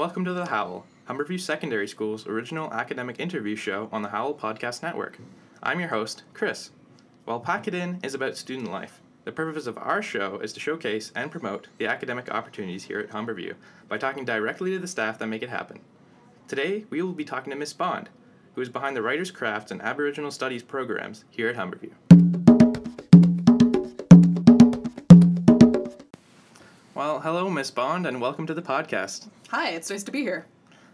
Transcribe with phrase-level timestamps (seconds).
[0.00, 4.82] welcome to The Howl, Humberview Secondary School's original academic interview show on the Howl Podcast
[4.82, 5.18] Network.
[5.62, 6.70] I'm your host, Chris.
[7.26, 10.58] While Pack It In is about student life, the purpose of our show is to
[10.58, 13.56] showcase and promote the academic opportunities here at Humberview
[13.90, 15.80] by talking directly to the staff that make it happen.
[16.48, 18.08] Today, we will be talking to Miss Bond,
[18.54, 21.90] who is behind the Writers' Crafts and Aboriginal Studies programs here at Humberview.
[27.00, 29.30] Well, hello, Miss Bond, and welcome to the podcast.
[29.48, 30.44] Hi, it's nice to be here.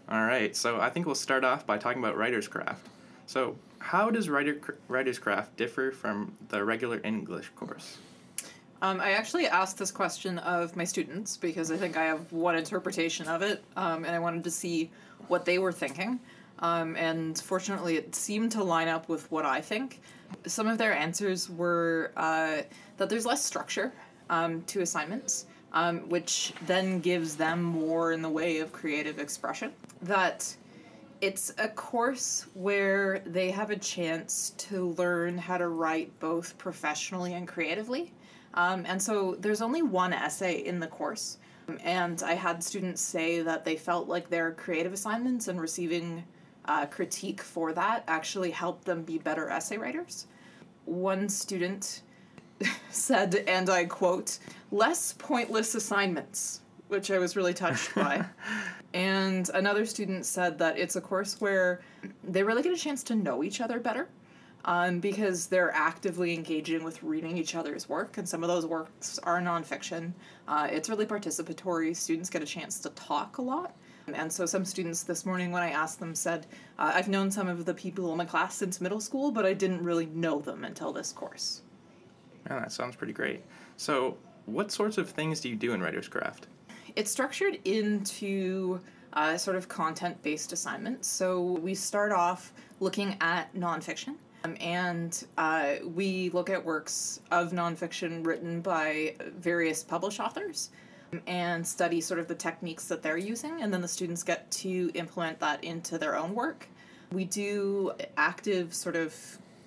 [0.07, 2.87] All right, so I think we'll start off by talking about Writer's Craft.
[3.25, 4.57] So, how does writer,
[4.87, 7.97] Writer's Craft differ from the regular English course?
[8.81, 12.55] Um, I actually asked this question of my students because I think I have one
[12.55, 14.89] interpretation of it, um, and I wanted to see
[15.27, 16.21] what they were thinking.
[16.59, 19.99] Um, and fortunately, it seemed to line up with what I think.
[20.45, 22.61] Some of their answers were uh,
[22.95, 23.91] that there's less structure
[24.29, 29.71] um, to assignments, um, which then gives them more in the way of creative expression.
[30.01, 30.55] That
[31.21, 37.33] it's a course where they have a chance to learn how to write both professionally
[37.35, 38.11] and creatively.
[38.55, 41.37] Um, and so there's only one essay in the course.
[41.83, 46.23] And I had students say that they felt like their creative assignments and receiving
[46.65, 50.25] uh, critique for that actually helped them be better essay writers.
[50.85, 52.01] One student
[52.91, 54.39] said, and I quote,
[54.71, 58.25] less pointless assignments, which I was really touched by.
[58.93, 61.81] and another student said that it's a course where
[62.23, 64.09] they really get a chance to know each other better.
[64.65, 69.17] Um, because they're actively engaging with reading each other's work, and some of those works
[69.19, 70.11] are nonfiction.
[70.45, 71.95] Uh, it's really participatory.
[71.95, 73.77] Students get a chance to talk a lot.
[74.13, 76.47] And so, some students this morning, when I asked them, said,
[76.79, 79.53] uh, I've known some of the people in my class since middle school, but I
[79.53, 81.61] didn't really know them until this course.
[82.49, 83.43] Yeah, that sounds pretty great.
[83.75, 86.47] So, what sorts of things do you do in Writer's Craft?
[86.95, 88.79] It's structured into
[89.13, 91.07] uh, sort of content based assignments.
[91.07, 94.15] So, we start off looking at nonfiction.
[94.43, 100.69] Um, and uh, we look at works of nonfiction written by various published authors
[101.11, 104.49] um, and study sort of the techniques that they're using, and then the students get
[104.51, 106.67] to implement that into their own work.
[107.11, 109.15] We do active sort of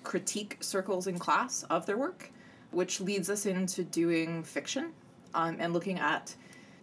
[0.03, 2.31] critique circles in class of their work,
[2.71, 4.91] which leads us into doing fiction
[5.33, 6.33] um, and looking at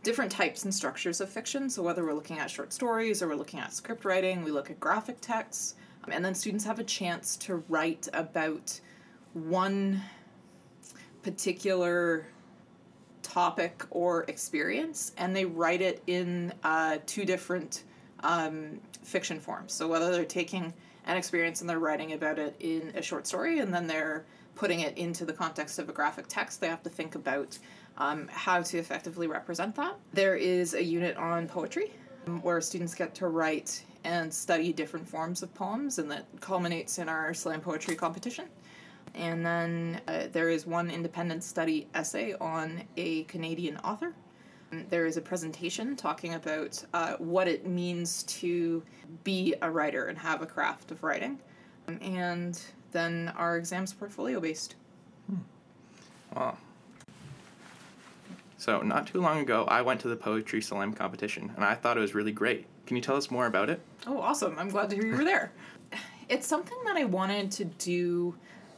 [0.03, 1.69] different types and structures of fiction.
[1.69, 4.71] So, whether we're looking at short stories or we're looking at script writing, we look
[4.71, 5.75] at graphic texts.
[6.11, 8.81] And then students have a chance to write about
[9.35, 10.01] one
[11.23, 12.27] particular
[13.23, 17.85] topic or experience, and they write it in uh, two different
[18.21, 19.73] um, fiction forms.
[19.73, 20.73] So whether they're taking
[21.07, 24.25] an experience and they're writing about it in a short story, and then they're
[24.59, 27.57] putting it into the context of a graphic text, they have to think about
[27.97, 29.95] um, how to effectively represent that.
[30.13, 31.93] There is a unit on poetry
[32.27, 36.99] um, where students get to write and study different forms of poems, and that culminates
[36.99, 38.47] in our slam poetry competition.
[39.15, 44.13] And then uh, there is one independent study essay on a Canadian author.
[44.91, 48.83] There is a presentation talking about uh, what it means to
[49.25, 51.39] be a writer and have a craft of writing.
[52.03, 52.61] And
[52.93, 54.75] then our exams portfolio based.
[55.29, 55.37] Hmm.
[56.35, 56.57] Wow.
[58.59, 61.97] So, not too long ago, I went to the Poetry Slam competition, and I thought
[61.97, 62.67] it was really great.
[62.87, 63.81] Can you tell us more about it?
[64.07, 64.59] Oh, awesome.
[64.59, 65.53] I'm glad to hear you were there.
[66.29, 68.35] it's something that I wanted to do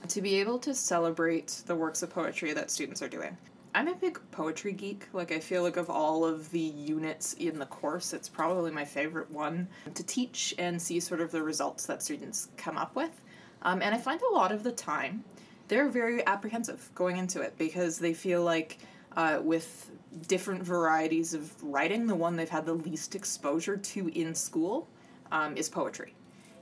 [0.09, 3.37] to be able to celebrate the works of poetry that students are doing.
[3.75, 5.07] I'm a big poetry geek.
[5.13, 8.85] Like, I feel like of all of the units in the course, it's probably my
[8.85, 13.21] favorite one to teach and see sort of the results that students come up with.
[13.63, 15.25] Um, and I find a lot of the time
[15.69, 18.79] they're very apprehensive going into it because they feel like
[19.17, 19.91] uh, with
[20.27, 24.89] different varieties of writing, the one they've had the least exposure to in school
[25.31, 26.15] um, is poetry.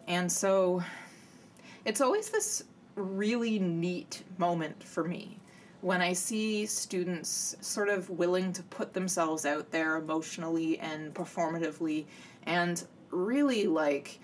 [0.07, 0.83] And so
[1.85, 2.65] it's always this
[2.97, 5.39] really neat moment for me
[5.81, 12.07] when I see students sort of willing to put themselves out there emotionally and performatively
[12.47, 14.19] and really like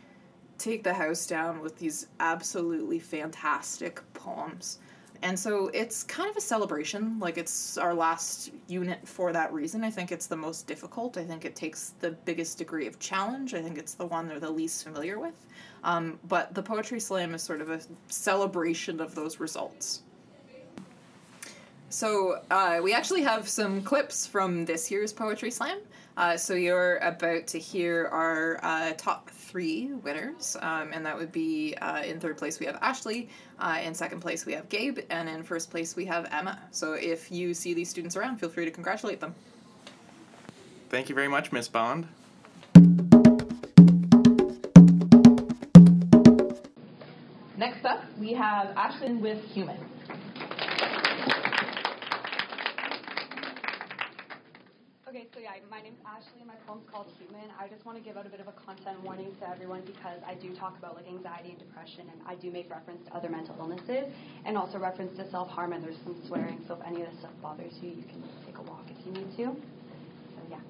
[0.64, 4.78] take the house down with these absolutely fantastic poems
[5.24, 7.18] and so it's kind of a celebration.
[7.18, 9.82] Like it's our last unit for that reason.
[9.82, 11.16] I think it's the most difficult.
[11.16, 13.54] I think it takes the biggest degree of challenge.
[13.54, 15.34] I think it's the one they're the least familiar with.
[15.82, 20.02] Um, but the Poetry Slam is sort of a celebration of those results.
[21.88, 25.78] So uh, we actually have some clips from this year's Poetry Slam.
[26.16, 31.32] Uh, so you're about to hear our uh, top three winners, um, and that would
[31.32, 33.28] be uh, in third place we have Ashley,
[33.58, 36.60] uh, in second place we have Gabe, and in first place we have Emma.
[36.70, 39.34] So if you see these students around, feel free to congratulate them.
[40.88, 42.06] Thank you very much, Miss Bond.
[47.56, 49.78] Next up, we have Ashlyn with Human.
[55.74, 57.50] My name's Ashley my poem's called Human.
[57.58, 60.22] I just want to give out a bit of a content warning to everyone because
[60.24, 63.28] I do talk about like anxiety and depression and I do make reference to other
[63.28, 64.06] mental illnesses
[64.46, 67.32] and also reference to self-harm and there's some swearing, so if any of this stuff
[67.42, 69.50] bothers you, you can take a walk if you need to.
[69.50, 70.62] So yeah.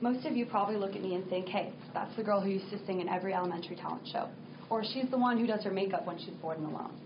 [0.00, 2.70] Most of you probably look at me and think, hey, that's the girl who used
[2.70, 4.30] to sing in every elementary talent show.
[4.70, 6.96] Or she's the one who does her makeup when she's bored and alone.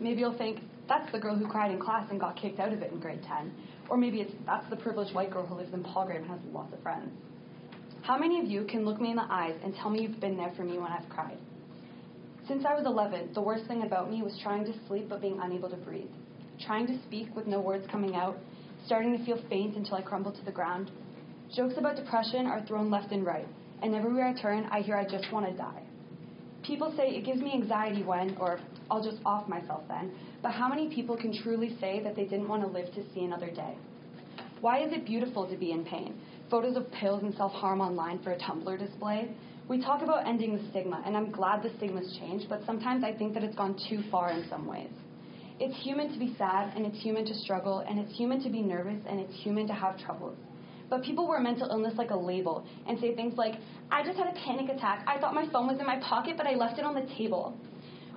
[0.00, 2.80] Maybe you'll think, that's the girl who cried in class and got kicked out of
[2.80, 3.52] it in grade 10.
[3.88, 6.72] Or maybe it's that's the privileged white girl who lives in Palgrave and has lots
[6.72, 7.10] of friends.
[8.02, 10.36] How many of you can look me in the eyes and tell me you've been
[10.36, 11.38] there for me when I've cried?
[12.46, 15.38] Since I was 11, the worst thing about me was trying to sleep but being
[15.42, 16.08] unable to breathe,
[16.66, 18.38] trying to speak with no words coming out,
[18.86, 20.90] starting to feel faint until I crumbled to the ground.
[21.54, 23.46] Jokes about depression are thrown left and right,
[23.82, 25.82] and everywhere I turn, I hear I just want to die.
[26.68, 28.60] People say it gives me anxiety when, or
[28.90, 30.12] I'll just off myself then,
[30.42, 33.24] but how many people can truly say that they didn't want to live to see
[33.24, 33.74] another day?
[34.60, 36.20] Why is it beautiful to be in pain?
[36.50, 39.30] Photos of pills and self harm online for a Tumblr display?
[39.66, 43.14] We talk about ending the stigma, and I'm glad the stigma's changed, but sometimes I
[43.14, 44.90] think that it's gone too far in some ways.
[45.58, 48.60] It's human to be sad, and it's human to struggle, and it's human to be
[48.60, 50.36] nervous, and it's human to have troubles.
[50.90, 53.54] But people wear mental illness like a label and say things like,
[53.90, 55.04] I just had a panic attack.
[55.06, 57.56] I thought my phone was in my pocket, but I left it on the table.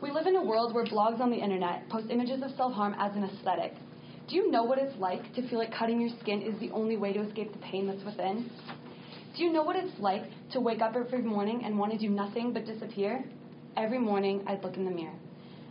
[0.01, 2.95] We live in a world where blogs on the internet post images of self harm
[2.97, 3.73] as an aesthetic.
[4.27, 6.97] Do you know what it's like to feel like cutting your skin is the only
[6.97, 8.49] way to escape the pain that's within?
[9.35, 10.23] Do you know what it's like
[10.53, 13.23] to wake up every morning and want to do nothing but disappear?
[13.77, 15.15] Every morning, I'd look in the mirror.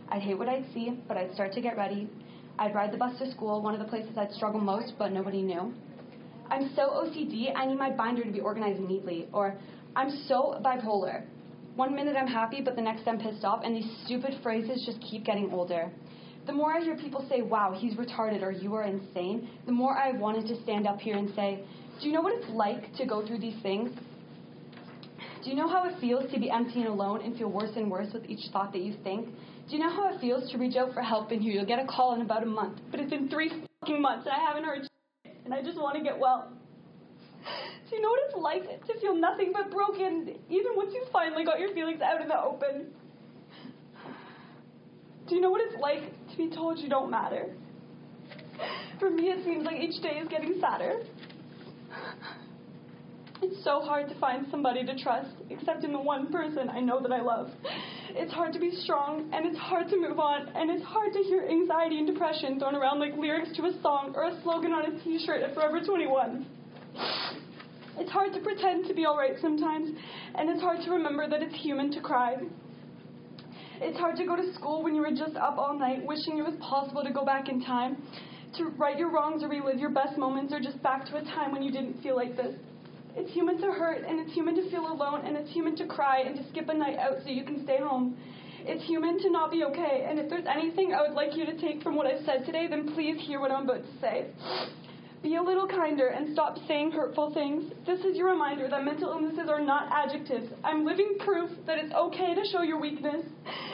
[0.09, 2.09] I'd hate what I'd see, but I'd start to get ready.
[2.57, 5.41] I'd ride the bus to school, one of the places I'd struggle most, but nobody
[5.41, 5.73] knew.
[6.51, 9.27] I'm so OCD, I need my binder to be organized neatly.
[9.31, 9.57] Or,
[9.95, 11.23] I'm so bipolar.
[11.75, 14.99] One minute I'm happy, but the next I'm pissed off, and these stupid phrases just
[14.99, 15.89] keep getting older.
[16.45, 19.97] The more I hear people say, wow, he's retarded or you are insane, the more
[19.97, 21.63] I've wanted to stand up here and say,
[22.01, 23.89] do you know what it's like to go through these things?
[25.43, 27.89] Do you know how it feels to be empty and alone and feel worse and
[27.89, 29.27] worse with each thought that you think?
[29.69, 31.85] Do you know how it feels to reach out for help and you'll get a
[31.85, 33.49] call in about a month, but it's been three
[33.79, 34.90] fucking months and I haven't heard
[35.51, 36.49] and I just want to get well?
[37.89, 41.43] Do you know what it's like to feel nothing but broken, even once you finally
[41.43, 42.87] got your feelings out in the open?
[45.27, 47.53] Do you know what it's like to be told you don't matter?
[48.99, 51.03] For me, it seems like each day is getting sadder.
[53.41, 57.01] It's so hard to find somebody to trust, except in the one person I know
[57.01, 57.49] that I love.
[58.09, 61.19] It's hard to be strong, and it's hard to move on, and it's hard to
[61.23, 64.93] hear anxiety and depression thrown around like lyrics to a song or a slogan on
[64.93, 66.45] a t shirt at Forever 21.
[67.97, 69.89] It's hard to pretend to be alright sometimes,
[70.35, 72.35] and it's hard to remember that it's human to cry.
[73.81, 76.43] It's hard to go to school when you were just up all night wishing it
[76.43, 77.97] was possible to go back in time,
[78.57, 81.51] to right your wrongs or relive your best moments, or just back to a time
[81.51, 82.53] when you didn't feel like this.
[83.15, 86.21] It's human to hurt, and it's human to feel alone, and it's human to cry
[86.21, 88.17] and to skip a night out so you can stay home.
[88.63, 91.57] It's human to not be okay, and if there's anything I would like you to
[91.59, 94.27] take from what I've said today, then please hear what I'm about to say.
[95.23, 97.71] Be a little kinder and stop saying hurtful things.
[97.85, 100.47] This is your reminder that mental illnesses are not adjectives.
[100.63, 103.25] I'm living proof that it's okay to show your weakness,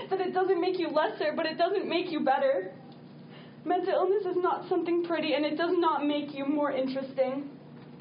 [0.10, 2.74] that it doesn't make you lesser, but it doesn't make you better.
[3.64, 7.50] Mental illness is not something pretty and it does not make you more interesting.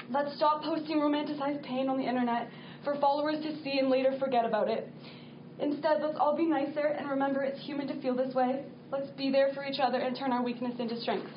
[0.09, 2.49] Let's stop posting romanticized pain on the internet
[2.85, 4.87] for followers to see and later forget about it.
[5.59, 8.63] Instead, let's all be nicer and remember it's human to feel this way.
[8.89, 11.27] Let's be there for each other and turn our weakness into strength.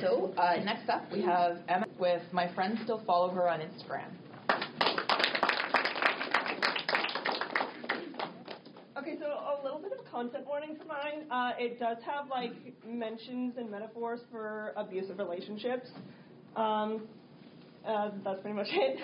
[0.00, 4.08] So, uh, next up, we have Emma with My Friends Still Follow Her on Instagram.
[8.98, 11.24] Okay, so a content warning mine.
[11.30, 12.52] Uh, it does have like
[12.86, 15.88] mentions and metaphors for abusive relationships.
[16.56, 17.08] Um,
[17.88, 18.98] uh, that's pretty much it.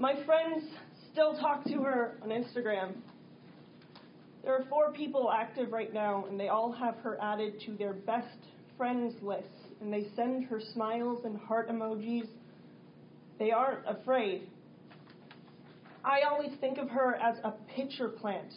[0.00, 0.64] My friends
[1.12, 2.94] still talk to her on Instagram.
[4.42, 7.92] There are four people active right now, and they all have her added to their
[7.92, 8.26] best
[8.76, 9.46] friends list,
[9.80, 12.26] and they send her smiles and heart emojis.
[13.38, 14.48] They aren't afraid.
[16.04, 18.52] I always think of her as a pitcher plant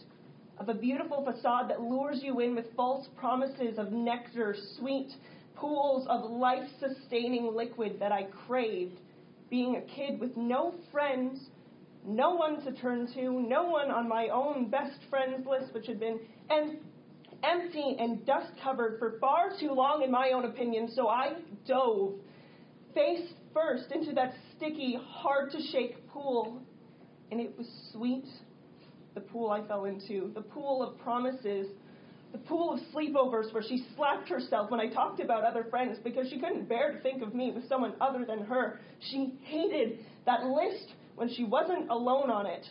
[0.59, 5.09] of a beautiful facade that lures you in with false promises of nectar, sweet
[5.55, 8.99] pools of life sustaining liquid that I craved
[9.49, 11.39] being a kid with no friends,
[12.05, 15.99] no one to turn to, no one on my own best friends list, which had
[15.99, 16.19] been
[17.43, 20.89] empty and dust covered for far too long, in my own opinion.
[20.93, 21.33] So I
[21.67, 22.15] dove
[22.93, 26.61] face first into that sticky, hard to shake pool.
[27.31, 28.25] And it was sweet,
[29.17, 31.65] the pool I fell into, the pool of promises,
[32.31, 36.29] the pool of sleepovers where she slapped herself when I talked about other friends because
[36.29, 38.79] she couldn't bear to think of me with someone other than her.
[39.09, 42.63] She hated that list when she wasn't alone on it.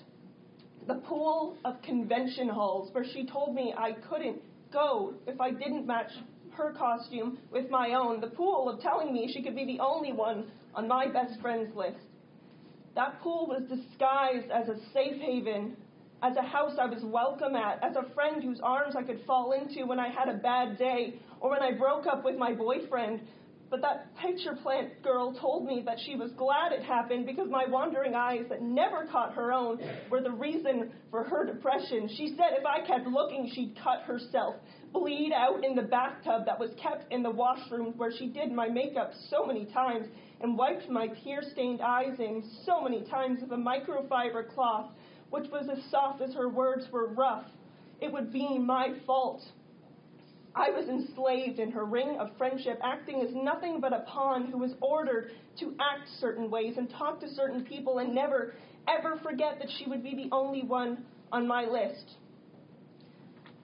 [0.86, 4.40] The pool of convention halls where she told me I couldn't
[4.72, 6.12] go if I didn't match
[6.52, 8.20] her costume with my own.
[8.20, 10.44] The pool of telling me she could be the only one
[10.76, 11.98] on my best friends list.
[12.94, 15.76] That pool was disguised as a safe haven
[16.22, 19.52] as a house I was welcome at, as a friend whose arms I could fall
[19.52, 23.20] into when I had a bad day or when I broke up with my boyfriend.
[23.68, 27.66] But that pitcher plant girl told me that she was glad it happened because my
[27.66, 32.08] wandering eyes that never caught her own were the reason for her depression.
[32.16, 34.54] She said if I kept looking, she'd cut herself,
[34.92, 38.68] bleed out in the bathtub that was kept in the washroom where she did my
[38.68, 40.06] makeup so many times
[40.40, 44.92] and wiped my tear stained eyes in so many times with a microfiber cloth
[45.36, 47.44] which was as soft as her words were rough.
[48.00, 49.42] It would be my fault.
[50.54, 54.56] I was enslaved in her ring of friendship, acting as nothing but a pawn who
[54.56, 58.54] was ordered to act certain ways and talk to certain people and never,
[58.88, 62.14] ever forget that she would be the only one on my list.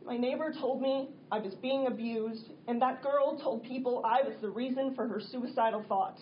[0.05, 4.35] My neighbor told me I was being abused, and that girl told people I was
[4.43, 6.21] the reason for her suicidal thoughts.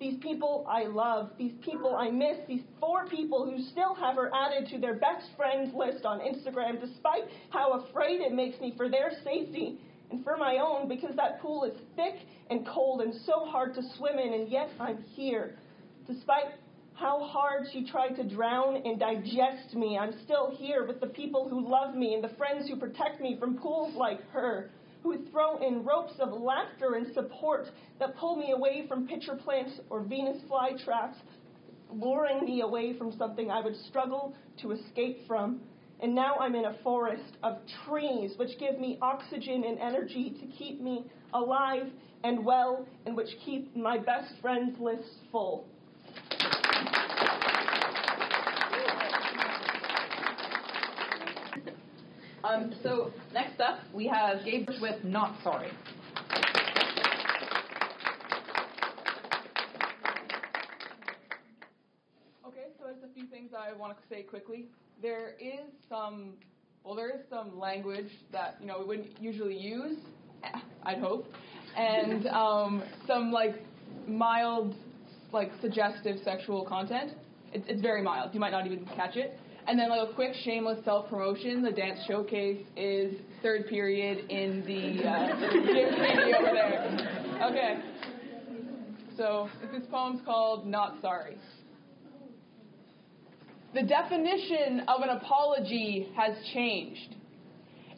[0.00, 4.30] These people I love, these people I miss, these four people who still have her
[4.32, 8.88] added to their best friends list on Instagram, despite how afraid it makes me for
[8.88, 12.14] their safety and for my own, because that pool is thick
[12.48, 15.56] and cold and so hard to swim in, and yet I'm here.
[16.06, 16.54] Despite
[16.94, 21.48] how hard she tried to drown and digest me, I'm still here with the people
[21.48, 24.70] who love me and the friends who protect me from pools like her
[25.08, 27.66] who throw in ropes of laughter and support
[27.98, 31.16] that pull me away from pitcher plants or Venus flytraps,
[31.90, 35.60] luring me away from something I would struggle to escape from.
[36.00, 40.46] And now I'm in a forest of trees which give me oxygen and energy to
[40.58, 41.86] keep me alive
[42.22, 45.66] and well, and which keep my best friends list full.
[52.48, 55.68] Um, so next up, we have Gabe with Not Sorry.
[62.46, 64.66] Okay, so there's a few things I want to say quickly.
[65.02, 66.34] There is some,
[66.84, 69.98] well, there is some language that you know we wouldn't usually use.
[70.84, 71.26] I'd hope,
[71.76, 73.56] and um, some like
[74.06, 74.74] mild,
[75.34, 77.12] like suggestive sexual content.
[77.52, 78.32] It, it's very mild.
[78.32, 79.38] You might not even catch it.
[79.68, 84.64] And then like a quick shameless self promotion, the dance showcase is third period in
[84.66, 87.40] the uh, gym over there.
[87.50, 87.78] Okay.
[89.18, 91.36] So this poem's called Not Sorry.
[93.74, 97.16] The definition of an apology has changed.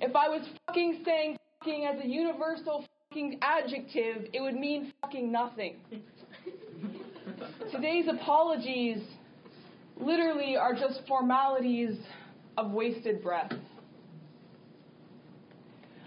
[0.01, 5.31] If I was fucking saying fucking as a universal fucking adjective, it would mean fucking
[5.31, 5.77] nothing.
[7.71, 8.99] Today's apologies
[10.01, 11.97] literally are just formalities
[12.57, 13.53] of wasted breath.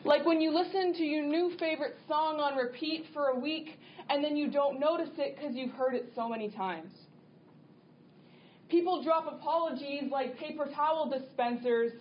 [0.05, 3.77] Like when you listen to your new favorite song on repeat for a week
[4.09, 6.91] and then you don't notice it because you've heard it so many times.
[8.69, 11.93] People drop apologies like paper towel dispensers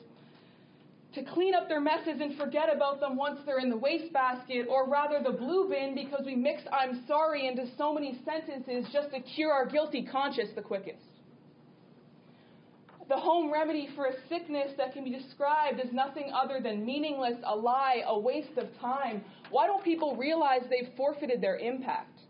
[1.14, 4.88] to clean up their messes and forget about them once they're in the wastebasket, or
[4.88, 9.20] rather the blue bin because we mix I'm sorry into so many sentences just to
[9.20, 11.11] cure our guilty conscience the quickest
[13.12, 17.36] the home remedy for a sickness that can be described as nothing other than meaningless,
[17.44, 19.22] a lie, a waste of time.
[19.50, 22.20] Why don't people realize they've forfeited their impact?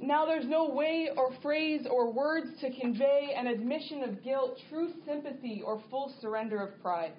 [0.00, 4.90] Now there's no way or phrase or words to convey an admission of guilt, true
[5.06, 7.12] sympathy, or full surrender of pride.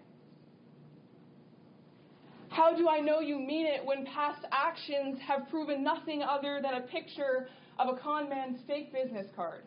[2.49, 6.73] How do I know you mean it when past actions have proven nothing other than
[6.73, 7.47] a picture
[7.79, 9.63] of a con man's fake business card?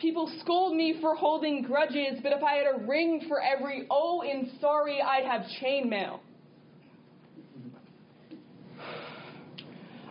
[0.00, 4.22] People scold me for holding grudges, but if I had a ring for every oh
[4.22, 6.20] in sorry, I'd have chainmail.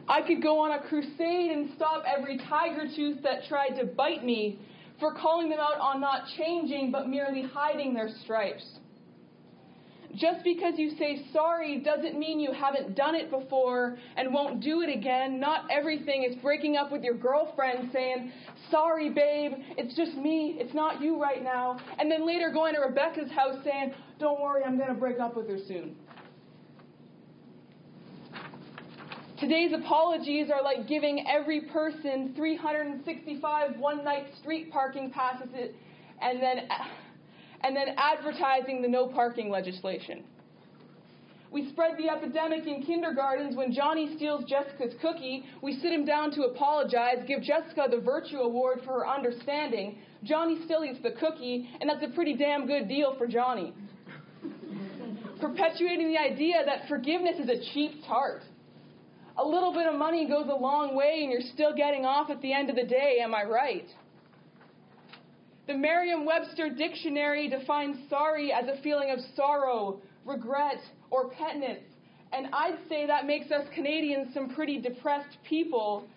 [0.07, 4.23] I could go on a crusade and stop every tiger tooth that tried to bite
[4.23, 4.59] me
[4.99, 8.65] for calling them out on not changing but merely hiding their stripes.
[10.15, 14.81] Just because you say sorry doesn't mean you haven't done it before and won't do
[14.81, 15.39] it again.
[15.39, 18.31] Not everything is breaking up with your girlfriend saying,
[18.71, 21.79] sorry, babe, it's just me, it's not you right now.
[21.99, 25.35] And then later going to Rebecca's house saying, don't worry, I'm going to break up
[25.35, 25.95] with her soon.
[29.39, 35.47] Today's apologies are like giving every person 365 one night street parking passes
[36.21, 36.67] and then,
[37.63, 40.23] and then advertising the no parking legislation.
[41.51, 45.45] We spread the epidemic in kindergartens when Johnny steals Jessica's cookie.
[45.63, 49.97] We sit him down to apologize, give Jessica the Virtue Award for her understanding.
[50.23, 53.73] Johnny still eats the cookie, and that's a pretty damn good deal for Johnny.
[55.41, 58.43] Perpetuating the idea that forgiveness is a cheap tart.
[59.39, 62.41] A little bit of money goes a long way, and you're still getting off at
[62.41, 63.87] the end of the day, am I right?
[65.69, 70.79] The Merriam Webster Dictionary defines sorry as a feeling of sorrow, regret,
[71.11, 71.83] or petness.
[72.33, 76.07] And I'd say that makes us Canadians some pretty depressed people.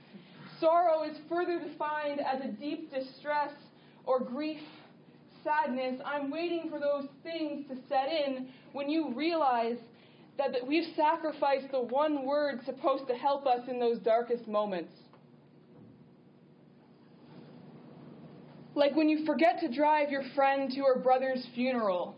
[0.59, 3.51] Sorrow is further defined as a deep distress
[4.07, 4.63] or grief,
[5.45, 6.01] sadness.
[6.03, 9.77] I'm waiting for those things to set in when you realize
[10.39, 14.95] that, that we've sacrificed the one word supposed to help us in those darkest moments.
[18.75, 22.17] Like when you forget to drive your friend to her brother's funeral,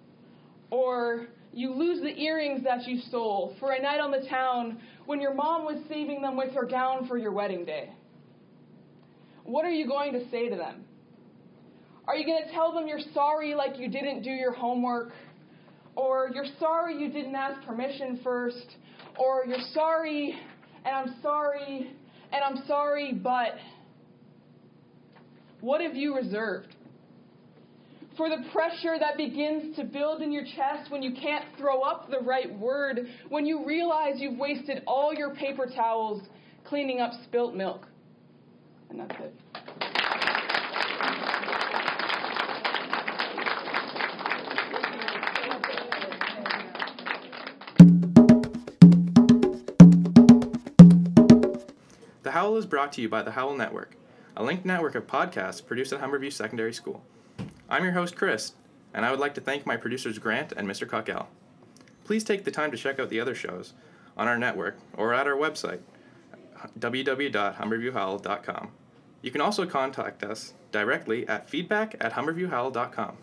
[0.71, 5.21] or you lose the earrings that you stole for a night on the town when
[5.21, 7.93] your mom was saving them with her gown for your wedding day.
[9.45, 10.85] What are you going to say to them?
[12.07, 15.13] Are you going to tell them you're sorry like you didn't do your homework?
[15.97, 18.77] Or you're sorry you didn't ask permission first?
[19.19, 20.39] Or you're sorry
[20.85, 21.93] and I'm sorry
[22.33, 23.55] and I'm sorry, but
[25.65, 26.77] what have you reserved?
[28.19, 32.11] For the pressure that begins to build in your chest when you can't throw up
[32.11, 36.23] the right word, when you realize you've wasted all your paper towels
[36.65, 37.89] cleaning up spilt milk.
[38.91, 39.35] And that's it.
[52.23, 53.97] The Howl is brought to you by the Howl Network,
[54.37, 57.05] a linked network of podcasts produced at Humberview Secondary School.
[57.69, 58.53] I'm your host, Chris,
[58.93, 60.89] and I would like to thank my producers Grant and Mr.
[60.89, 61.27] Cockell.
[62.05, 63.73] Please take the time to check out the other shows
[64.17, 65.81] on our network or at our website,
[66.79, 68.69] www.humberviewhowl.com.
[69.23, 73.17] You can also contact us directly at feedback at humberviewhowl.com.